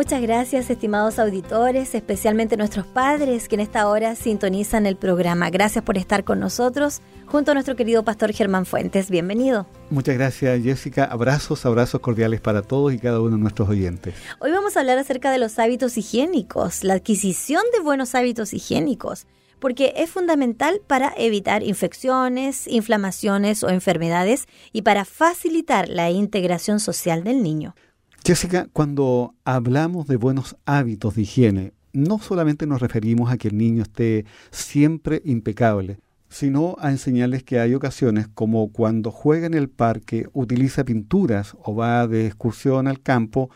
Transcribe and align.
Muchas 0.00 0.22
gracias, 0.22 0.70
estimados 0.70 1.18
auditores, 1.18 1.94
especialmente 1.94 2.56
nuestros 2.56 2.86
padres 2.86 3.48
que 3.48 3.56
en 3.56 3.60
esta 3.60 3.86
hora 3.86 4.14
sintonizan 4.14 4.86
el 4.86 4.96
programa. 4.96 5.50
Gracias 5.50 5.84
por 5.84 5.98
estar 5.98 6.24
con 6.24 6.40
nosotros 6.40 7.02
junto 7.26 7.50
a 7.50 7.54
nuestro 7.54 7.76
querido 7.76 8.02
pastor 8.02 8.32
Germán 8.32 8.64
Fuentes. 8.64 9.10
Bienvenido. 9.10 9.66
Muchas 9.90 10.14
gracias, 10.14 10.62
Jessica. 10.62 11.04
Abrazos, 11.04 11.66
abrazos 11.66 12.00
cordiales 12.00 12.40
para 12.40 12.62
todos 12.62 12.94
y 12.94 12.98
cada 12.98 13.20
uno 13.20 13.36
de 13.36 13.42
nuestros 13.42 13.68
oyentes. 13.68 14.14
Hoy 14.38 14.52
vamos 14.52 14.74
a 14.74 14.80
hablar 14.80 14.96
acerca 14.96 15.30
de 15.30 15.36
los 15.36 15.58
hábitos 15.58 15.98
higiénicos, 15.98 16.82
la 16.82 16.94
adquisición 16.94 17.62
de 17.74 17.80
buenos 17.80 18.14
hábitos 18.14 18.54
higiénicos 18.54 19.26
porque 19.58 19.92
es 19.96 20.08
fundamental 20.08 20.80
para 20.86 21.12
evitar 21.18 21.62
infecciones, 21.62 22.66
inflamaciones 22.66 23.62
o 23.62 23.68
enfermedades 23.68 24.48
y 24.72 24.80
para 24.80 25.04
facilitar 25.04 25.90
la 25.90 26.10
integración 26.10 26.80
social 26.80 27.22
del 27.22 27.42
niño. 27.42 27.74
Jessica, 28.22 28.68
cuando 28.72 29.34
hablamos 29.44 30.06
de 30.06 30.16
buenos 30.16 30.56
hábitos 30.66 31.14
de 31.14 31.22
higiene, 31.22 31.72
no 31.94 32.18
solamente 32.18 32.66
nos 32.66 32.80
referimos 32.80 33.32
a 33.32 33.38
que 33.38 33.48
el 33.48 33.56
niño 33.56 33.82
esté 33.82 34.26
siempre 34.50 35.22
impecable, 35.24 36.00
sino 36.28 36.76
a 36.78 36.90
enseñarles 36.90 37.42
que 37.44 37.58
hay 37.60 37.74
ocasiones 37.74 38.28
como 38.28 38.72
cuando 38.72 39.10
juega 39.10 39.46
en 39.46 39.54
el 39.54 39.70
parque, 39.70 40.28
utiliza 40.34 40.84
pinturas 40.84 41.56
o 41.64 41.74
va 41.74 42.06
de 42.06 42.26
excursión 42.26 42.88
al 42.88 43.00
campo, 43.00 43.48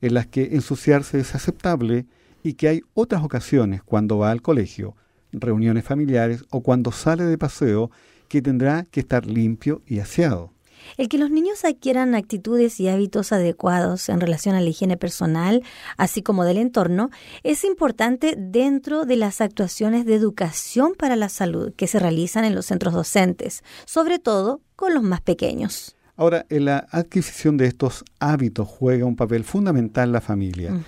en 0.00 0.14
las 0.14 0.28
que 0.28 0.54
ensuciarse 0.54 1.18
es 1.18 1.34
aceptable 1.34 2.06
y 2.44 2.54
que 2.54 2.68
hay 2.68 2.82
otras 2.94 3.24
ocasiones 3.24 3.82
cuando 3.82 4.18
va 4.18 4.30
al 4.30 4.40
colegio, 4.40 4.94
reuniones 5.32 5.84
familiares 5.84 6.44
o 6.50 6.62
cuando 6.62 6.92
sale 6.92 7.24
de 7.24 7.38
paseo 7.38 7.90
que 8.28 8.40
tendrá 8.40 8.84
que 8.84 9.00
estar 9.00 9.26
limpio 9.26 9.82
y 9.84 9.98
aseado. 9.98 10.52
El 10.96 11.08
que 11.08 11.18
los 11.18 11.30
niños 11.30 11.64
adquieran 11.64 12.14
actitudes 12.14 12.78
y 12.80 12.88
hábitos 12.88 13.32
adecuados 13.32 14.08
en 14.08 14.20
relación 14.20 14.54
a 14.54 14.60
la 14.60 14.68
higiene 14.68 14.96
personal, 14.96 15.62
así 15.96 16.22
como 16.22 16.44
del 16.44 16.58
entorno, 16.58 17.10
es 17.42 17.64
importante 17.64 18.34
dentro 18.36 19.04
de 19.04 19.16
las 19.16 19.40
actuaciones 19.40 20.06
de 20.06 20.14
educación 20.14 20.94
para 20.96 21.16
la 21.16 21.28
salud 21.28 21.72
que 21.74 21.86
se 21.86 21.98
realizan 21.98 22.44
en 22.44 22.54
los 22.54 22.66
centros 22.66 22.94
docentes, 22.94 23.62
sobre 23.86 24.18
todo 24.18 24.60
con 24.76 24.94
los 24.94 25.02
más 25.02 25.20
pequeños. 25.20 25.96
Ahora, 26.16 26.46
en 26.50 26.66
la 26.66 26.86
adquisición 26.90 27.56
de 27.56 27.66
estos 27.66 28.04
hábitos 28.20 28.68
juega 28.68 29.06
un 29.06 29.16
papel 29.16 29.44
fundamental 29.44 30.12
la 30.12 30.20
familia. 30.20 30.84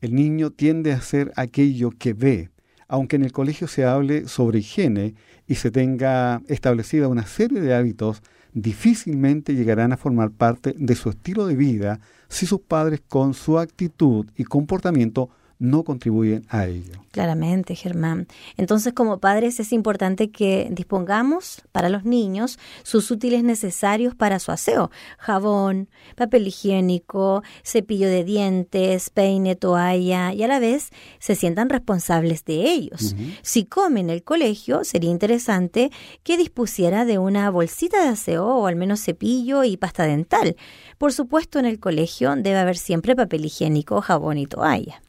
El 0.00 0.14
niño 0.14 0.50
tiende 0.50 0.92
a 0.92 0.96
hacer 0.96 1.32
aquello 1.36 1.90
que 1.90 2.12
ve, 2.12 2.50
aunque 2.88 3.16
en 3.16 3.22
el 3.22 3.32
colegio 3.32 3.68
se 3.68 3.84
hable 3.84 4.26
sobre 4.26 4.60
higiene 4.60 5.14
y 5.46 5.56
se 5.56 5.70
tenga 5.70 6.42
establecida 6.48 7.08
una 7.08 7.26
serie 7.26 7.60
de 7.60 7.74
hábitos 7.74 8.22
difícilmente 8.54 9.54
llegarán 9.54 9.92
a 9.92 9.98
formar 9.98 10.30
parte 10.30 10.74
de 10.76 10.94
su 10.94 11.10
estilo 11.10 11.46
de 11.46 11.54
vida 11.54 12.00
si 12.28 12.46
sus 12.46 12.60
padres 12.60 13.00
con 13.06 13.34
su 13.34 13.58
actitud 13.58 14.26
y 14.36 14.44
comportamiento 14.44 15.28
no 15.58 15.82
contribuyen 15.82 16.46
a 16.48 16.66
ello. 16.66 17.02
Claramente, 17.10 17.74
Germán. 17.74 18.28
Entonces, 18.56 18.92
como 18.92 19.18
padres 19.18 19.58
es 19.58 19.72
importante 19.72 20.30
que 20.30 20.68
dispongamos 20.70 21.62
para 21.72 21.88
los 21.88 22.04
niños 22.04 22.58
sus 22.84 23.10
útiles 23.10 23.42
necesarios 23.42 24.14
para 24.14 24.38
su 24.38 24.52
aseo. 24.52 24.90
Jabón, 25.18 25.88
papel 26.16 26.46
higiénico, 26.46 27.42
cepillo 27.64 28.08
de 28.08 28.24
dientes, 28.24 29.10
peine, 29.10 29.56
toalla 29.56 30.32
y 30.32 30.42
a 30.42 30.48
la 30.48 30.60
vez 30.60 30.90
se 31.18 31.34
sientan 31.34 31.70
responsables 31.70 32.44
de 32.44 32.70
ellos. 32.70 33.16
Si 33.42 33.64
comen 33.64 33.98
en 33.98 34.10
el 34.10 34.22
colegio, 34.22 34.84
sería 34.84 35.10
interesante 35.10 35.90
que 36.22 36.36
dispusiera 36.36 37.04
de 37.04 37.18
una 37.18 37.50
bolsita 37.50 38.02
de 38.02 38.10
aseo 38.10 38.46
o 38.46 38.66
al 38.66 38.76
menos 38.76 39.02
cepillo 39.02 39.64
y 39.64 39.76
pasta 39.76 40.04
dental. 40.04 40.56
Por 40.98 41.12
supuesto, 41.12 41.58
en 41.58 41.64
el 41.64 41.80
colegio 41.80 42.34
debe 42.36 42.58
haber 42.58 42.76
siempre 42.76 43.16
papel 43.16 43.44
higiénico, 43.44 44.00
jabón 44.00 44.38
y 44.38 44.46
toalla. 44.46 45.02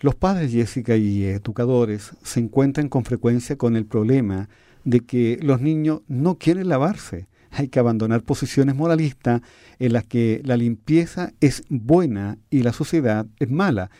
Los 0.00 0.14
padres, 0.14 0.50
Jessica, 0.50 0.96
y 0.96 1.24
educadores 1.24 2.12
se 2.22 2.40
encuentran 2.40 2.88
con 2.88 3.04
frecuencia 3.04 3.56
con 3.56 3.76
el 3.76 3.84
problema 3.84 4.48
de 4.84 5.00
que 5.00 5.38
los 5.42 5.60
niños 5.60 6.00
no 6.08 6.38
quieren 6.38 6.70
lavarse. 6.70 7.28
Hay 7.50 7.68
que 7.68 7.80
abandonar 7.80 8.22
posiciones 8.22 8.74
moralistas 8.74 9.42
en 9.78 9.92
las 9.92 10.04
que 10.04 10.40
la 10.42 10.56
limpieza 10.56 11.34
es 11.40 11.64
buena 11.68 12.38
y 12.48 12.62
la 12.62 12.72
suciedad 12.72 13.26
es 13.38 13.50
mala. 13.50 13.90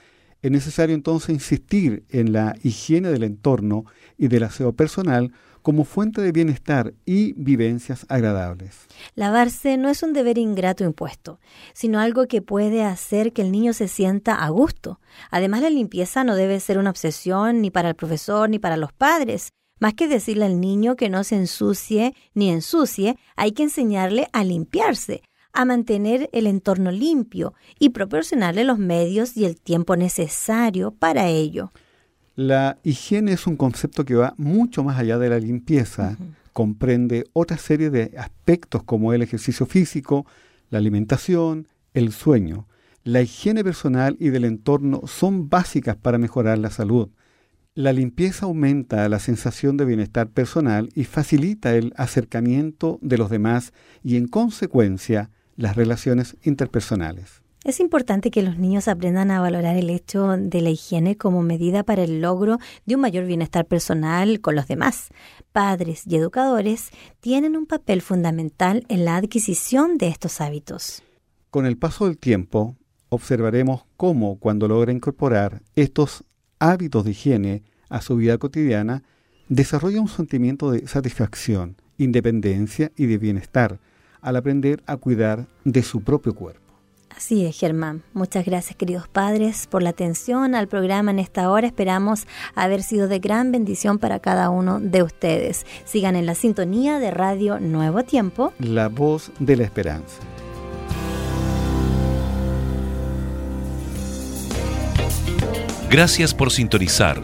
Es 0.40 0.50
necesario 0.50 0.94
entonces 0.94 1.34
insistir 1.34 2.04
en 2.08 2.32
la 2.32 2.56
higiene 2.62 3.10
del 3.10 3.24
entorno 3.24 3.84
y 4.16 4.28
del 4.28 4.44
aseo 4.44 4.72
personal 4.72 5.32
como 5.62 5.84
fuente 5.84 6.20
de 6.20 6.32
bienestar 6.32 6.94
y 7.04 7.32
vivencias 7.34 8.06
agradables. 8.08 8.86
Lavarse 9.14 9.76
no 9.76 9.88
es 9.88 10.02
un 10.02 10.12
deber 10.12 10.38
ingrato 10.38 10.84
impuesto, 10.84 11.40
sino 11.72 12.00
algo 12.00 12.26
que 12.26 12.42
puede 12.42 12.84
hacer 12.84 13.32
que 13.32 13.42
el 13.42 13.52
niño 13.52 13.72
se 13.72 13.88
sienta 13.88 14.34
a 14.34 14.48
gusto. 14.48 15.00
Además, 15.30 15.62
la 15.62 15.70
limpieza 15.70 16.24
no 16.24 16.34
debe 16.34 16.60
ser 16.60 16.78
una 16.78 16.90
obsesión 16.90 17.60
ni 17.60 17.70
para 17.70 17.88
el 17.88 17.94
profesor 17.94 18.48
ni 18.48 18.58
para 18.58 18.76
los 18.76 18.92
padres. 18.92 19.50
Más 19.78 19.94
que 19.94 20.08
decirle 20.08 20.44
al 20.44 20.60
niño 20.60 20.96
que 20.96 21.08
no 21.08 21.24
se 21.24 21.36
ensucie 21.36 22.14
ni 22.34 22.50
ensucie, 22.50 23.16
hay 23.36 23.52
que 23.52 23.62
enseñarle 23.62 24.28
a 24.32 24.44
limpiarse, 24.44 25.22
a 25.52 25.64
mantener 25.64 26.28
el 26.32 26.46
entorno 26.46 26.90
limpio 26.90 27.54
y 27.78 27.90
proporcionarle 27.90 28.64
los 28.64 28.78
medios 28.78 29.36
y 29.36 29.46
el 29.46 29.60
tiempo 29.60 29.96
necesario 29.96 30.92
para 30.92 31.28
ello. 31.28 31.72
La 32.42 32.78
higiene 32.84 33.32
es 33.32 33.46
un 33.46 33.56
concepto 33.56 34.06
que 34.06 34.14
va 34.14 34.32
mucho 34.38 34.82
más 34.82 34.98
allá 34.98 35.18
de 35.18 35.28
la 35.28 35.38
limpieza. 35.38 36.16
Comprende 36.54 37.26
otra 37.34 37.58
serie 37.58 37.90
de 37.90 38.14
aspectos 38.16 38.82
como 38.82 39.12
el 39.12 39.20
ejercicio 39.20 39.66
físico, 39.66 40.24
la 40.70 40.78
alimentación, 40.78 41.68
el 41.92 42.12
sueño. 42.12 42.66
La 43.04 43.20
higiene 43.20 43.62
personal 43.62 44.16
y 44.18 44.30
del 44.30 44.46
entorno 44.46 45.02
son 45.06 45.50
básicas 45.50 45.96
para 45.96 46.16
mejorar 46.16 46.56
la 46.56 46.70
salud. 46.70 47.10
La 47.74 47.92
limpieza 47.92 48.46
aumenta 48.46 49.06
la 49.10 49.18
sensación 49.18 49.76
de 49.76 49.84
bienestar 49.84 50.30
personal 50.30 50.88
y 50.94 51.04
facilita 51.04 51.76
el 51.76 51.92
acercamiento 51.94 52.98
de 53.02 53.18
los 53.18 53.28
demás 53.28 53.74
y 54.02 54.16
en 54.16 54.28
consecuencia 54.28 55.28
las 55.56 55.76
relaciones 55.76 56.38
interpersonales. 56.42 57.42
Es 57.62 57.78
importante 57.78 58.30
que 58.30 58.42
los 58.42 58.56
niños 58.56 58.88
aprendan 58.88 59.30
a 59.30 59.40
valorar 59.40 59.76
el 59.76 59.90
hecho 59.90 60.28
de 60.38 60.62
la 60.62 60.70
higiene 60.70 61.18
como 61.18 61.42
medida 61.42 61.82
para 61.82 62.02
el 62.04 62.22
logro 62.22 62.58
de 62.86 62.94
un 62.94 63.02
mayor 63.02 63.26
bienestar 63.26 63.66
personal 63.66 64.40
con 64.40 64.56
los 64.56 64.66
demás. 64.66 65.08
Padres 65.52 66.04
y 66.06 66.16
educadores 66.16 66.88
tienen 67.20 67.58
un 67.58 67.66
papel 67.66 68.00
fundamental 68.00 68.86
en 68.88 69.04
la 69.04 69.16
adquisición 69.16 69.98
de 69.98 70.08
estos 70.08 70.40
hábitos. 70.40 71.02
Con 71.50 71.66
el 71.66 71.76
paso 71.76 72.06
del 72.06 72.16
tiempo, 72.16 72.76
observaremos 73.10 73.84
cómo 73.98 74.38
cuando 74.38 74.66
logra 74.66 74.90
incorporar 74.90 75.60
estos 75.76 76.24
hábitos 76.60 77.04
de 77.04 77.10
higiene 77.10 77.62
a 77.90 78.00
su 78.00 78.16
vida 78.16 78.38
cotidiana, 78.38 79.02
desarrolla 79.50 80.00
un 80.00 80.08
sentimiento 80.08 80.70
de 80.70 80.86
satisfacción, 80.86 81.76
independencia 81.98 82.90
y 82.96 83.04
de 83.04 83.18
bienestar 83.18 83.78
al 84.22 84.36
aprender 84.36 84.82
a 84.86 84.96
cuidar 84.96 85.46
de 85.64 85.82
su 85.82 86.00
propio 86.00 86.34
cuerpo. 86.34 86.69
Así 87.20 87.44
es, 87.44 87.58
Germán. 87.58 88.02
Muchas 88.14 88.46
gracias, 88.46 88.76
queridos 88.76 89.06
padres, 89.06 89.66
por 89.66 89.82
la 89.82 89.90
atención 89.90 90.54
al 90.54 90.68
programa 90.68 91.10
en 91.10 91.18
esta 91.18 91.50
hora. 91.50 91.66
Esperamos 91.66 92.26
haber 92.54 92.82
sido 92.82 93.08
de 93.08 93.18
gran 93.18 93.52
bendición 93.52 93.98
para 93.98 94.20
cada 94.20 94.48
uno 94.48 94.80
de 94.80 95.02
ustedes. 95.02 95.66
Sigan 95.84 96.16
en 96.16 96.24
la 96.24 96.34
sintonía 96.34 96.98
de 96.98 97.10
Radio 97.10 97.60
Nuevo 97.60 98.04
Tiempo. 98.04 98.54
La 98.58 98.88
voz 98.88 99.32
de 99.38 99.56
la 99.56 99.64
esperanza. 99.64 100.16
Gracias 105.90 106.32
por 106.32 106.50
sintonizar. 106.50 107.20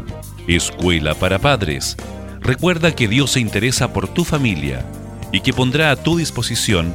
Escuela 0.46 1.14
para 1.14 1.38
Padres. 1.38 1.96
Recuerda 2.40 2.94
que 2.94 3.08
Dios 3.08 3.30
se 3.30 3.40
interesa 3.40 3.94
por 3.94 4.08
tu 4.08 4.24
familia 4.24 4.84
y 5.32 5.40
que 5.40 5.54
pondrá 5.54 5.90
a 5.90 5.96
tu 5.96 6.18
disposición 6.18 6.94